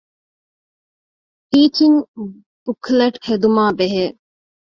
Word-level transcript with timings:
ޓީޗިންގ 1.49 2.01
ބުކްލެޓް 2.63 3.17
ހެދުމާބެހޭ 3.27 4.05